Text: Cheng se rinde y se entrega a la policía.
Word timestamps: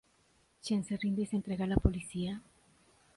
Cheng 0.63 0.83
se 0.83 0.95
rinde 0.97 1.21
y 1.21 1.25
se 1.27 1.35
entrega 1.35 1.65
a 1.65 1.67
la 1.67 1.75
policía. 1.77 2.41